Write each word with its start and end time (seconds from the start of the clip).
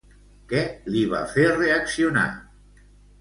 Què 0.53 0.61
li 0.95 1.03
va 1.11 1.19
fer 1.33 1.45
reaccionar? 1.57 2.25